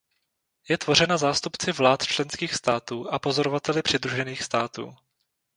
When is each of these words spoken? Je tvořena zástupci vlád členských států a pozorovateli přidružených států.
Je 0.69 0.77
tvořena 0.77 1.17
zástupci 1.17 1.71
vlád 1.71 2.03
členských 2.03 2.55
států 2.55 3.09
a 3.09 3.19
pozorovateli 3.19 3.81
přidružených 3.81 4.43
států. 4.43 4.95